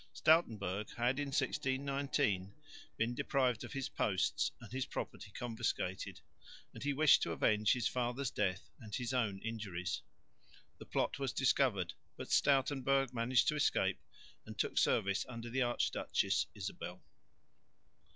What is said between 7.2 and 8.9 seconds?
to avenge his father's death